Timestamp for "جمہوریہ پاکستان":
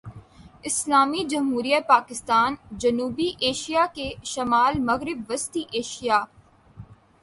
1.29-2.55